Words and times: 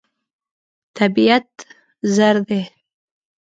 طبیعت 0.97 1.49
زر 2.15 2.35
دی. 2.47 2.61